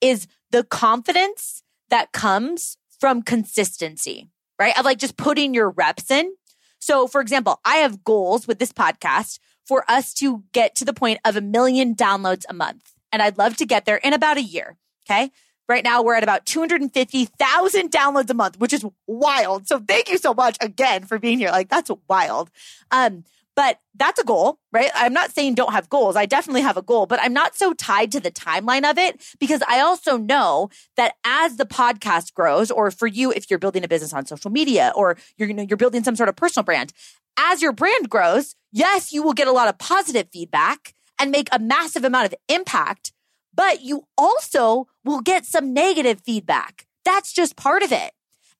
is 0.00 0.26
the 0.50 0.64
confidence 0.64 1.62
that 1.90 2.12
comes 2.12 2.78
from 3.00 3.22
consistency, 3.22 4.30
right? 4.58 4.78
Of 4.78 4.84
like 4.84 4.98
just 4.98 5.16
putting 5.16 5.54
your 5.54 5.70
reps 5.70 6.10
in. 6.10 6.34
So, 6.78 7.06
for 7.06 7.20
example, 7.20 7.60
I 7.64 7.76
have 7.76 8.04
goals 8.04 8.46
with 8.46 8.58
this 8.58 8.72
podcast 8.72 9.38
for 9.66 9.84
us 9.88 10.14
to 10.14 10.44
get 10.52 10.74
to 10.76 10.84
the 10.84 10.92
point 10.92 11.20
of 11.24 11.36
a 11.36 11.40
million 11.40 11.94
downloads 11.94 12.44
a 12.48 12.54
month. 12.54 12.92
And 13.12 13.22
I'd 13.22 13.38
love 13.38 13.56
to 13.58 13.66
get 13.66 13.84
there 13.84 13.96
in 13.96 14.12
about 14.12 14.36
a 14.36 14.42
year. 14.42 14.76
Okay. 15.08 15.30
Right 15.68 15.82
now, 15.82 16.00
we're 16.02 16.14
at 16.14 16.22
about 16.22 16.46
250,000 16.46 17.90
downloads 17.90 18.30
a 18.30 18.34
month, 18.34 18.60
which 18.60 18.72
is 18.72 18.84
wild. 19.08 19.66
So 19.66 19.80
thank 19.80 20.08
you 20.08 20.16
so 20.16 20.32
much 20.32 20.56
again 20.60 21.04
for 21.04 21.18
being 21.18 21.38
here. 21.38 21.50
Like 21.50 21.68
that's 21.68 21.90
wild. 22.08 22.50
Um, 22.92 23.24
but 23.56 23.80
that's 23.94 24.20
a 24.20 24.24
goal, 24.24 24.58
right? 24.70 24.90
I'm 24.94 25.14
not 25.14 25.32
saying 25.32 25.54
don't 25.54 25.72
have 25.72 25.88
goals. 25.88 26.14
I 26.14 26.26
definitely 26.26 26.60
have 26.60 26.76
a 26.76 26.82
goal, 26.82 27.06
but 27.06 27.18
I'm 27.22 27.32
not 27.32 27.56
so 27.56 27.72
tied 27.72 28.12
to 28.12 28.20
the 28.20 28.30
timeline 28.30 28.88
of 28.88 28.98
it 28.98 29.24
because 29.40 29.62
I 29.66 29.80
also 29.80 30.18
know 30.18 30.68
that 30.96 31.14
as 31.24 31.56
the 31.56 31.64
podcast 31.64 32.34
grows, 32.34 32.70
or 32.70 32.90
for 32.90 33.06
you, 33.06 33.32
if 33.32 33.50
you're 33.50 33.58
building 33.58 33.82
a 33.82 33.88
business 33.88 34.12
on 34.12 34.26
social 34.26 34.50
media 34.50 34.92
or 34.94 35.16
you're, 35.38 35.48
you 35.48 35.54
know, 35.54 35.64
you're 35.68 35.78
building 35.78 36.04
some 36.04 36.16
sort 36.16 36.28
of 36.28 36.36
personal 36.36 36.64
brand, 36.64 36.92
as 37.38 37.62
your 37.62 37.72
brand 37.72 38.10
grows, 38.10 38.54
yes, 38.72 39.12
you 39.12 39.22
will 39.22 39.32
get 39.32 39.48
a 39.48 39.52
lot 39.52 39.68
of 39.68 39.78
positive 39.78 40.28
feedback 40.32 40.94
and 41.18 41.30
make 41.30 41.48
a 41.50 41.58
massive 41.58 42.04
amount 42.04 42.26
of 42.26 42.34
impact, 42.48 43.12
but 43.54 43.80
you 43.80 44.02
also 44.18 44.86
will 45.02 45.22
get 45.22 45.46
some 45.46 45.72
negative 45.72 46.20
feedback. 46.20 46.86
That's 47.06 47.32
just 47.32 47.56
part 47.56 47.82
of 47.82 47.90
it. 47.90 48.12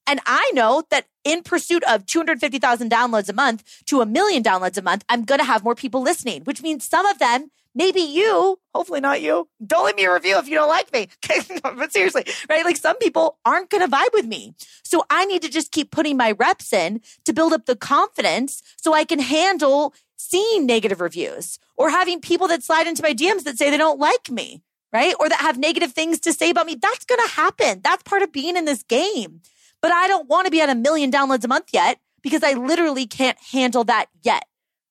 And 0.07 0.21
I 0.25 0.51
know 0.55 0.85
that 0.91 1.07
in 1.27 1.43
pursuit 1.43 1.83
of 1.89 2.07
250,000 2.07 2.91
downloads 2.91 3.29
a 3.29 3.33
month 3.33 3.83
to 3.87 4.01
a 4.01 4.07
million 4.07 4.45
downloads 4.45 4.79
a 4.79 4.83
month, 4.83 5.05
I'm 5.09 5.25
going 5.25 5.41
to 5.41 5.45
have 5.45 5.65
more 5.65 5.75
people 5.75 6.01
listening, 6.01 6.43
which 6.45 6.63
means 6.63 6.87
some 6.87 7.05
of 7.05 7.19
them, 7.19 7.51
maybe 7.75 8.01
you, 8.01 8.61
hopefully 8.73 9.01
not 9.01 9.21
you, 9.21 9.49
don't 9.67 9.87
leave 9.87 9.97
me 9.97 10.05
a 10.05 10.13
review 10.13 10.39
if 10.39 10.49
you 10.49 10.55
don't 10.55 10.69
like 10.69 10.93
me. 10.93 11.09
but 11.63 11.93
seriously, 11.93 12.25
right? 12.49 12.65
Like 12.65 12.77
some 12.77 12.97
people 12.99 13.39
aren't 13.45 13.71
going 13.71 13.85
to 13.85 13.95
vibe 13.95 14.15
with 14.15 14.27
me. 14.27 14.55
So 14.85 15.05
I 15.11 15.25
need 15.25 15.43
to 15.43 15.51
just 15.51 15.73
keep 15.73 15.91
putting 15.91 16.17
my 16.17 16.31
reps 16.31 16.73
in 16.73 17.01
to 17.25 17.33
build 17.33 17.53
up 17.53 17.67
the 17.67 17.77
confidence 17.77 18.63
so 18.77 18.95
I 18.95 19.05
can 19.05 19.19
handle 19.19 19.93
seeing 20.17 20.65
negative 20.65 21.01
reviews 21.01 21.59
or 21.77 21.91
having 21.91 22.21
people 22.21 22.47
that 22.49 22.63
slide 22.63 22.87
into 22.87 23.03
my 23.03 23.15
DMs 23.15 23.43
that 23.43 23.59
say 23.59 23.69
they 23.71 23.77
don't 23.77 23.99
like 23.99 24.31
me, 24.31 24.63
right? 24.93 25.15
Or 25.19 25.29
that 25.29 25.41
have 25.41 25.59
negative 25.59 25.93
things 25.93 26.21
to 26.21 26.33
say 26.33 26.51
about 26.51 26.67
me. 26.67 26.77
That's 26.77 27.05
going 27.05 27.21
to 27.27 27.35
happen. 27.35 27.81
That's 27.83 28.05
part 28.05 28.23
of 28.23 28.31
being 28.31 28.57
in 28.57 28.65
this 28.65 28.85
game 28.85 29.43
but 29.87 29.95
I 29.95 30.09
don't 30.09 30.29
want 30.29 30.47
to 30.47 30.51
be 30.51 30.61
at 30.61 30.69
a 30.69 30.75
million 30.75 31.13
downloads 31.13 31.45
a 31.45 31.49
month 31.49 31.69
yet 31.73 32.01
because 32.21 32.43
I 32.43 32.55
literally 32.55 33.07
can't 33.07 33.39
handle 33.53 33.85
that 33.85 34.07
yet. 34.21 34.45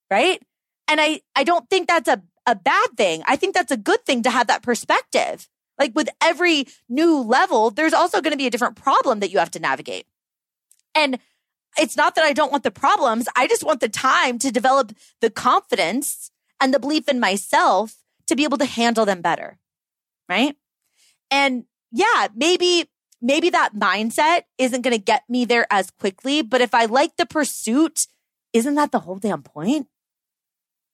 Right. 0.10 0.42
And 0.88 1.02
I, 1.02 1.20
I 1.36 1.44
don't 1.44 1.70
think 1.70 1.90
that's 1.90 2.08
a, 2.08 2.24
a 2.46 2.56
bad 2.56 2.92
thing. 2.96 3.22
I 3.28 3.36
think 3.36 3.54
that's 3.54 3.74
a 3.74 3.78
good 3.78 4.06
thing 4.06 4.24
to 4.24 4.30
have 4.30 4.48
that 4.48 4.62
perspective. 4.62 5.50
Like 5.78 5.92
with 5.96 6.08
every 6.22 6.68
new 6.88 7.20
level, 7.20 7.72
there's 7.72 7.92
also 7.92 8.22
going 8.22 8.32
to 8.32 8.38
be 8.38 8.48
a 8.48 8.50
different 8.50 8.78
problem 8.78 9.20
that 9.20 9.32
you 9.32 9.40
have 9.40 9.52
to 9.52 9.60
navigate. 9.60 10.06
And 10.96 11.20
it's 11.78 11.98
not 11.98 12.16
that 12.16 12.24
I 12.24 12.32
don't 12.32 12.54
want 12.54 12.64
the 12.64 12.72
problems. 12.72 13.28
I 13.36 13.48
just 13.48 13.66
want 13.66 13.82
the 13.82 13.90
time 13.90 14.40
to 14.40 14.50
develop 14.50 14.94
the 15.20 15.30
confidence 15.30 16.32
and 16.62 16.74
the 16.74 16.80
belief 16.80 17.10
in 17.10 17.20
myself 17.20 17.96
to 18.28 18.36
be 18.38 18.46
able 18.46 18.60
to 18.60 18.66
handle 18.66 19.04
them 19.04 19.22
better. 19.22 19.58
Right. 20.30 20.56
And 21.30 21.66
yeah, 21.92 22.30
maybe 22.34 22.90
maybe 23.22 23.50
that 23.50 23.76
mindset 23.76 24.44
isn't 24.58 24.82
going 24.82 24.96
to 24.96 25.02
get 25.02 25.24
me 25.30 25.46
there 25.46 25.68
as 25.72 25.92
quickly. 25.92 26.42
But 26.42 26.62
if 26.62 26.74
I 26.74 26.86
like 26.86 27.18
the 27.18 27.26
pursuit, 27.26 28.08
isn't 28.54 28.76
that 28.76 28.92
the 28.92 29.00
whole 29.00 29.18
damn 29.18 29.44
point? 29.44 29.88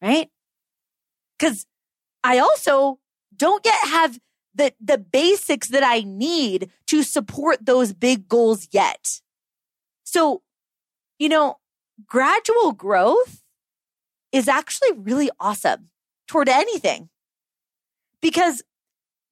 Right? 0.02 0.30
Cause 1.40 1.66
I 2.24 2.40
also 2.40 3.00
don't 3.36 3.66
yet 3.66 3.88
have 3.88 4.20
the, 4.54 4.74
the 4.80 4.98
basics 4.98 5.70
that 5.70 5.84
I 5.84 6.02
need 6.02 6.70
to 6.88 7.04
support 7.04 7.66
those 7.66 7.94
big 7.94 8.28
goals 8.28 8.68
yet. 8.72 9.22
So, 10.04 10.42
you 11.20 11.30
know, 11.30 11.58
gradual 12.06 12.74
growth 12.74 13.44
is 14.32 14.48
actually 14.48 14.92
really 14.94 15.30
awesome 15.40 15.90
toward 16.28 16.50
anything 16.50 17.10
because 18.22 18.62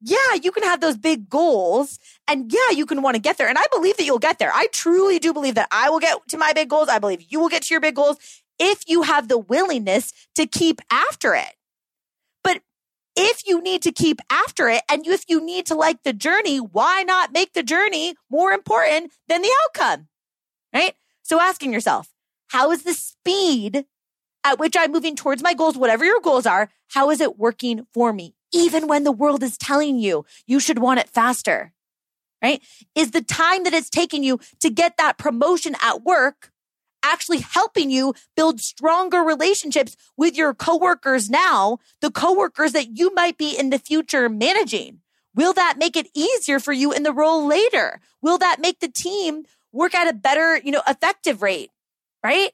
yeah, 0.01 0.33
you 0.41 0.51
can 0.51 0.63
have 0.63 0.81
those 0.81 0.97
big 0.97 1.29
goals 1.29 1.99
and 2.27 2.51
yeah, 2.51 2.75
you 2.75 2.85
can 2.85 3.01
want 3.01 3.15
to 3.15 3.21
get 3.21 3.37
there. 3.37 3.49
And 3.49 3.57
I 3.57 3.65
believe 3.71 3.97
that 3.97 4.05
you'll 4.05 4.19
get 4.19 4.39
there. 4.39 4.51
I 4.53 4.67
truly 4.71 5.19
do 5.19 5.33
believe 5.33 5.55
that 5.55 5.67
I 5.71 5.89
will 5.89 5.99
get 5.99 6.17
to 6.29 6.37
my 6.37 6.53
big 6.53 6.69
goals. 6.69 6.89
I 6.89 6.99
believe 6.99 7.25
you 7.29 7.39
will 7.39 7.49
get 7.49 7.63
to 7.63 7.73
your 7.73 7.81
big 7.81 7.95
goals 7.95 8.17
if 8.57 8.83
you 8.87 9.03
have 9.03 9.27
the 9.27 9.37
willingness 9.37 10.13
to 10.35 10.45
keep 10.45 10.81
after 10.89 11.33
it. 11.35 11.53
But 12.43 12.61
if 13.15 13.45
you 13.45 13.61
need 13.61 13.81
to 13.83 13.91
keep 13.91 14.19
after 14.29 14.69
it 14.69 14.83
and 14.89 15.05
if 15.05 15.25
you 15.27 15.43
need 15.43 15.65
to 15.67 15.75
like 15.75 16.03
the 16.03 16.13
journey, 16.13 16.57
why 16.57 17.03
not 17.03 17.33
make 17.33 17.53
the 17.53 17.63
journey 17.63 18.15
more 18.29 18.51
important 18.51 19.11
than 19.27 19.41
the 19.41 19.51
outcome? 19.65 20.07
Right? 20.73 20.93
So 21.23 21.41
asking 21.41 21.73
yourself, 21.73 22.09
how 22.49 22.71
is 22.71 22.83
the 22.83 22.93
speed 22.93 23.85
at 24.43 24.59
which 24.59 24.75
I'm 24.77 24.91
moving 24.91 25.15
towards 25.15 25.43
my 25.43 25.53
goals, 25.53 25.77
whatever 25.77 26.05
your 26.05 26.21
goals 26.21 26.45
are, 26.45 26.69
how 26.89 27.09
is 27.09 27.19
it 27.19 27.37
working 27.37 27.85
for 27.93 28.13
me? 28.13 28.35
Even 28.53 28.87
when 28.87 29.03
the 29.03 29.11
world 29.11 29.43
is 29.43 29.57
telling 29.57 29.97
you 29.97 30.25
you 30.45 30.59
should 30.59 30.79
want 30.79 30.99
it 30.99 31.09
faster, 31.09 31.73
right? 32.41 32.61
Is 32.95 33.11
the 33.11 33.21
time 33.21 33.63
that 33.63 33.73
it's 33.73 33.89
taking 33.89 34.23
you 34.23 34.39
to 34.59 34.69
get 34.69 34.97
that 34.97 35.17
promotion 35.17 35.75
at 35.81 36.03
work 36.03 36.51
actually 37.03 37.39
helping 37.39 37.89
you 37.89 38.13
build 38.35 38.59
stronger 38.59 39.21
relationships 39.21 39.95
with 40.17 40.35
your 40.35 40.53
coworkers 40.53 41.29
now, 41.29 41.77
the 42.01 42.11
coworkers 42.11 42.73
that 42.73 42.97
you 42.97 43.13
might 43.13 43.37
be 43.37 43.57
in 43.57 43.69
the 43.69 43.79
future 43.79 44.29
managing? 44.29 44.99
Will 45.35 45.53
that 45.53 45.77
make 45.77 45.95
it 45.95 46.09
easier 46.13 46.59
for 46.59 46.73
you 46.73 46.91
in 46.91 47.03
the 47.03 47.13
role 47.13 47.45
later? 47.45 48.01
Will 48.21 48.37
that 48.39 48.59
make 48.59 48.79
the 48.79 48.89
team 48.89 49.45
work 49.71 49.95
at 49.95 50.09
a 50.09 50.13
better, 50.13 50.57
you 50.57 50.71
know, 50.71 50.81
effective 50.87 51.41
rate? 51.41 51.71
Right? 52.23 52.51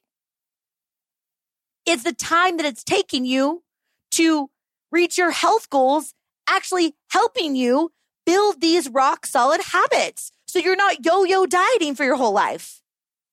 It's 1.85 2.03
the 2.03 2.13
time 2.13 2.57
that 2.57 2.65
it's 2.65 2.83
taking 2.83 3.25
you 3.25 3.63
to 4.11 4.49
reach 4.95 5.17
your 5.17 5.31
health 5.31 5.69
goals, 5.69 6.13
actually 6.47 6.95
helping 7.09 7.55
you 7.55 7.91
build 8.25 8.61
these 8.61 8.89
rock 8.89 9.25
solid 9.25 9.61
habits. 9.61 10.31
So 10.47 10.57
you're 10.57 10.75
not 10.75 11.05
yo 11.05 11.23
yo 11.25 11.45
dieting 11.45 11.95
for 11.95 12.05
your 12.05 12.15
whole 12.15 12.33
life, 12.33 12.81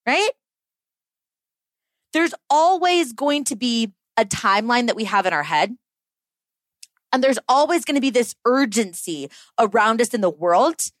right? 0.05 0.31
There's 2.11 2.33
always 2.49 3.13
going 3.13 3.45
to 3.45 3.55
be 3.55 3.93
a 4.17 4.25
timeline 4.25 4.87
that 4.87 4.95
we 4.95 5.05
have 5.05 5.25
in 5.25 5.33
our 5.33 5.43
head. 5.43 5.75
And 7.11 7.23
there's 7.23 7.39
always 7.47 7.85
going 7.85 7.95
to 7.95 8.01
be 8.01 8.09
this 8.09 8.35
urgency 8.45 9.29
around 9.59 10.01
us 10.01 10.13
in 10.13 10.21
the 10.21 10.29
world. 10.29 10.91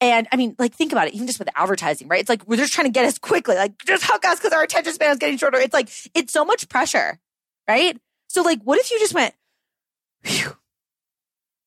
And 0.00 0.28
I 0.30 0.36
mean, 0.36 0.54
like, 0.58 0.74
think 0.74 0.92
about 0.92 1.08
it, 1.08 1.14
even 1.14 1.26
just 1.26 1.38
with 1.38 1.48
advertising, 1.56 2.08
right? 2.08 2.20
It's 2.20 2.28
like 2.28 2.46
we're 2.46 2.56
just 2.56 2.72
trying 2.72 2.86
to 2.86 2.92
get 2.92 3.04
us 3.04 3.18
quickly, 3.18 3.56
like, 3.56 3.72
just 3.84 4.04
hook 4.04 4.24
us 4.24 4.38
because 4.38 4.52
our 4.52 4.62
attention 4.62 4.92
span 4.92 5.10
is 5.10 5.18
getting 5.18 5.38
shorter. 5.38 5.58
It's 5.58 5.74
like, 5.74 5.88
it's 6.14 6.32
so 6.32 6.44
much 6.44 6.68
pressure, 6.68 7.18
right? 7.68 7.96
So, 8.28 8.42
like, 8.42 8.60
what 8.62 8.78
if 8.78 8.90
you 8.90 8.98
just 9.00 9.14
went, 9.14 9.34
Whew, 10.24 10.56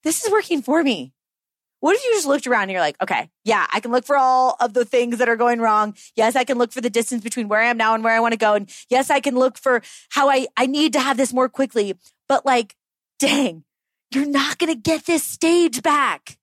this 0.03 0.23
is 0.23 0.31
working 0.31 0.61
for 0.61 0.83
me. 0.83 1.13
What 1.79 1.95
if 1.95 2.03
you 2.03 2.13
just 2.13 2.27
looked 2.27 2.45
around 2.45 2.63
and 2.63 2.71
you're 2.71 2.79
like, 2.79 3.01
okay, 3.01 3.29
yeah, 3.43 3.65
I 3.73 3.79
can 3.79 3.91
look 3.91 4.05
for 4.05 4.15
all 4.15 4.55
of 4.59 4.73
the 4.73 4.85
things 4.85 5.17
that 5.17 5.27
are 5.27 5.35
going 5.35 5.59
wrong. 5.59 5.95
Yes, 6.15 6.35
I 6.35 6.43
can 6.43 6.59
look 6.59 6.71
for 6.71 6.79
the 6.79 6.91
distance 6.91 7.23
between 7.23 7.47
where 7.47 7.59
I 7.59 7.65
am 7.65 7.77
now 7.77 7.95
and 7.95 8.03
where 8.03 8.15
I 8.15 8.19
want 8.19 8.33
to 8.33 8.37
go. 8.37 8.53
And 8.53 8.69
yes, 8.89 9.09
I 9.09 9.19
can 9.19 9.35
look 9.35 9.57
for 9.57 9.81
how 10.09 10.29
I, 10.29 10.47
I 10.55 10.67
need 10.67 10.93
to 10.93 10.99
have 10.99 11.17
this 11.17 11.33
more 11.33 11.49
quickly. 11.49 11.97
But 12.29 12.45
like, 12.45 12.75
dang, 13.19 13.63
you're 14.11 14.27
not 14.27 14.59
going 14.59 14.71
to 14.71 14.79
get 14.79 15.07
this 15.07 15.23
stage 15.23 15.81
back. 15.81 16.37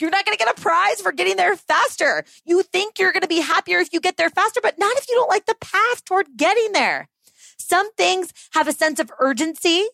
You're 0.00 0.10
not 0.10 0.24
going 0.24 0.38
to 0.38 0.44
get 0.44 0.56
a 0.56 0.60
prize 0.60 1.00
for 1.00 1.10
getting 1.10 1.36
there 1.36 1.56
faster. 1.56 2.24
You 2.44 2.62
think 2.62 2.98
you're 2.98 3.12
going 3.12 3.22
to 3.22 3.28
be 3.28 3.40
happier 3.40 3.78
if 3.80 3.92
you 3.92 4.00
get 4.00 4.16
there 4.16 4.30
faster, 4.30 4.60
but 4.62 4.78
not 4.78 4.96
if 4.98 5.08
you 5.08 5.16
don't 5.16 5.28
like 5.28 5.46
the 5.46 5.56
path 5.60 6.04
toward 6.04 6.36
getting 6.36 6.72
there. 6.72 7.08
Some 7.58 7.92
things 7.94 8.32
have 8.52 8.68
a 8.68 8.72
sense 8.72 9.00
of 9.00 9.10
urgency 9.18 9.88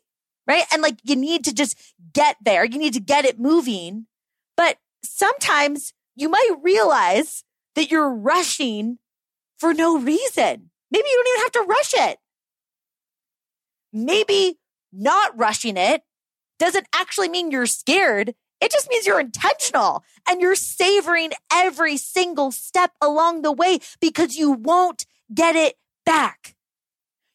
right? 0.47 0.65
And 0.73 0.83
like 0.83 0.99
you 1.05 1.17
need 1.17 1.45
to 1.45 1.55
just 1.55 1.79
get 2.13 2.37
there. 2.45 2.65
You 2.65 2.79
need 2.79 2.95
to 2.95 3.01
get 3.01 3.25
it 3.25 3.39
moving. 3.39 4.07
But 4.57 4.79
sometimes 5.03 5.93
you 6.15 6.29
might 6.29 6.51
realize 6.63 7.45
that 7.75 7.91
you're 7.91 8.11
rushing 8.11 8.99
for 9.59 9.75
no 9.75 9.99
reason. 9.99 10.71
Maybe 10.91 11.09
you 11.09 11.17
don't 11.17 11.35
even 11.35 11.45
have 11.45 11.53
to 11.53 11.69
rush 11.69 11.95
it. 11.95 12.19
Maybe 13.93 14.59
not 14.93 15.37
rushing 15.37 15.77
it 15.77 16.03
doesn't 16.59 16.87
actually 16.95 17.29
mean 17.29 17.51
you're 17.51 17.67
scared. 17.67 18.35
It 18.61 18.73
just 18.73 18.89
means 18.89 19.07
you're 19.07 19.21
intentional 19.21 20.03
and 20.29 20.41
you're 20.41 20.55
savoring 20.55 21.33
every 21.53 21.97
single 21.97 22.51
step 22.51 22.93
along 23.01 23.43
the 23.43 23.53
way 23.53 23.81
because 24.01 24.37
you 24.37 24.53
won't 24.53 25.05
get 25.33 25.57
it 25.57 25.75
back. 26.07 26.57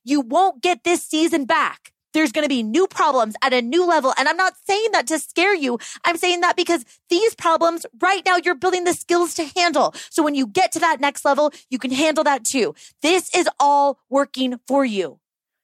You 0.03 0.21
won't 0.21 0.63
get 0.63 0.83
this 0.83 1.05
season 1.05 1.45
back. 1.45 1.90
There's 2.13 2.31
going 2.31 2.45
to 2.45 2.49
be 2.49 2.63
new 2.63 2.87
problems 2.87 3.35
at 3.41 3.53
a 3.53 3.61
new 3.61 3.85
level. 3.85 4.13
And 4.17 4.27
I'm 4.27 4.37
not 4.37 4.53
saying 4.65 4.91
that 4.91 5.07
to 5.07 5.19
scare 5.19 5.55
you. 5.55 5.79
I'm 6.03 6.17
saying 6.17 6.41
that 6.41 6.55
because 6.55 6.85
these 7.09 7.35
problems 7.35 7.85
right 7.99 8.23
now, 8.25 8.37
you're 8.37 8.55
building 8.55 8.83
the 8.83 8.93
skills 8.93 9.33
to 9.35 9.45
handle. 9.55 9.93
So 10.09 10.23
when 10.23 10.35
you 10.35 10.47
get 10.47 10.71
to 10.73 10.79
that 10.79 10.99
next 10.99 11.25
level, 11.25 11.51
you 11.69 11.79
can 11.79 11.91
handle 11.91 12.23
that 12.23 12.43
too. 12.43 12.75
This 13.01 13.33
is 13.35 13.49
all 13.59 13.99
working 14.09 14.59
for 14.67 14.85
you. 14.85 15.19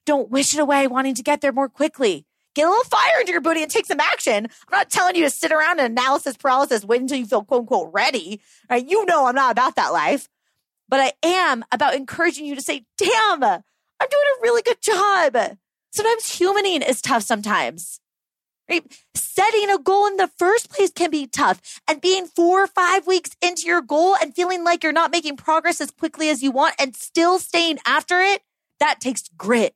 Don't 0.05 0.29
wish 0.29 0.53
it 0.53 0.59
away 0.59 0.87
wanting 0.87 1.15
to 1.15 1.23
get 1.23 1.41
there 1.41 1.51
more 1.51 1.69
quickly. 1.69 2.25
Get 2.55 2.65
a 2.65 2.69
little 2.69 2.85
fire 2.85 3.19
into 3.19 3.33
your 3.33 3.41
booty 3.41 3.61
and 3.61 3.69
take 3.69 3.85
some 3.85 3.99
action. 3.99 4.45
I'm 4.45 4.71
not 4.71 4.89
telling 4.89 5.15
you 5.15 5.23
to 5.23 5.29
sit 5.29 5.51
around 5.51 5.79
in 5.79 5.85
analysis 5.85 6.37
paralysis, 6.37 6.83
wait 6.83 7.01
until 7.01 7.19
you 7.19 7.27
feel 7.27 7.43
quote 7.43 7.61
unquote 7.61 7.91
ready. 7.93 8.41
Right? 8.69 8.87
You 8.87 9.05
know 9.05 9.27
I'm 9.27 9.35
not 9.35 9.51
about 9.51 9.75
that 9.75 9.89
life, 9.89 10.27
but 10.89 10.99
I 10.99 11.13
am 11.21 11.65
about 11.71 11.93
encouraging 11.93 12.45
you 12.45 12.55
to 12.55 12.61
say, 12.61 12.85
damn, 12.97 13.43
I'm 13.43 13.59
doing 14.09 14.23
a 14.37 14.41
really 14.41 14.61
good 14.63 14.81
job. 14.81 15.57
Sometimes 15.91 16.23
humaning 16.23 16.87
is 16.87 17.01
tough 17.01 17.23
sometimes. 17.23 17.99
Right? 18.69 18.83
Setting 19.15 19.69
a 19.69 19.79
goal 19.79 20.07
in 20.07 20.17
the 20.17 20.27
first 20.27 20.69
place 20.69 20.91
can 20.91 21.09
be 21.09 21.25
tough. 21.25 21.79
And 21.87 22.01
being 22.01 22.25
four 22.27 22.63
or 22.63 22.67
five 22.67 23.07
weeks 23.07 23.31
into 23.41 23.65
your 23.65 23.81
goal 23.81 24.15
and 24.21 24.35
feeling 24.35 24.63
like 24.63 24.83
you're 24.83 24.91
not 24.91 25.11
making 25.11 25.37
progress 25.37 25.79
as 25.79 25.91
quickly 25.91 26.29
as 26.29 26.43
you 26.43 26.51
want 26.51 26.75
and 26.77 26.95
still 26.95 27.39
staying 27.39 27.79
after 27.85 28.19
it, 28.19 28.41
that 28.79 28.99
takes 28.99 29.29
grit 29.37 29.73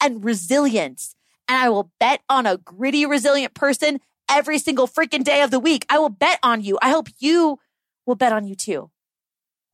and 0.00 0.24
resilience. 0.24 1.14
And 1.48 1.56
I 1.56 1.70
will 1.70 1.90
bet 1.98 2.20
on 2.28 2.46
a 2.46 2.58
gritty, 2.58 3.06
resilient 3.06 3.54
person 3.54 4.00
every 4.30 4.58
single 4.58 4.86
freaking 4.86 5.24
day 5.24 5.42
of 5.42 5.50
the 5.50 5.60
week. 5.60 5.86
I 5.88 5.98
will 5.98 6.10
bet 6.10 6.38
on 6.42 6.62
you. 6.62 6.78
I 6.82 6.90
hope 6.90 7.08
you 7.18 7.58
will 8.06 8.14
bet 8.14 8.32
on 8.32 8.46
you 8.46 8.54
too. 8.54 8.90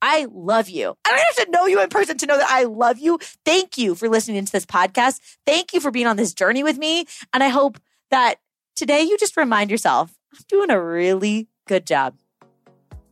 I 0.02 0.26
love 0.30 0.69
you. 0.69 0.97
I 1.07 1.11
don't 1.11 1.37
have 1.37 1.47
to 1.47 1.50
know 1.50 1.66
you 1.66 1.80
in 1.80 1.88
person 1.88 2.16
to 2.19 2.26
know 2.26 2.38
that 2.38 2.50
I 2.50 2.64
love 2.64 2.99
you. 2.99 3.19
Thank 3.45 3.76
you 3.76 3.95
for 3.95 4.09
listening 4.09 4.45
to 4.45 4.52
this 4.52 4.66
podcast. 4.66 5.21
Thank 5.47 5.73
you 5.73 5.80
for 5.80 5.90
being 5.90 6.07
on 6.07 6.16
this 6.16 6.33
journey 6.33 6.62
with 6.62 6.78
me. 6.78 7.07
And 7.33 7.42
I 7.42 7.49
hope 7.49 7.78
that 8.11 8.37
today 8.76 9.02
you 9.02 9.19
just 9.19 9.37
remind 9.37 9.71
yourself, 9.71 10.16
I'm 10.33 10.40
doing 10.49 10.71
a 10.71 10.83
really 10.83 11.49
good 11.66 11.87
job. 11.87 12.16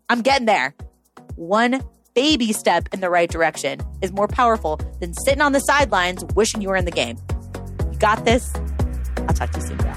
I'm 0.08 0.22
getting 0.22 0.46
there. 0.46 0.74
One 1.36 1.82
baby 2.14 2.52
step 2.52 2.88
in 2.92 3.00
the 3.00 3.10
right 3.10 3.30
direction 3.30 3.80
is 4.02 4.10
more 4.10 4.26
powerful 4.26 4.80
than 5.00 5.12
sitting 5.14 5.42
on 5.42 5.52
the 5.52 5.60
sidelines 5.60 6.24
wishing 6.34 6.62
you 6.62 6.68
were 6.68 6.76
in 6.76 6.84
the 6.84 6.90
game. 6.90 7.18
You 7.92 7.98
got 7.98 8.24
this. 8.24 8.52
I'll 9.18 9.34
talk 9.34 9.50
to 9.50 9.60
you 9.60 9.66
soon, 9.66 9.76
girl. 9.76 9.96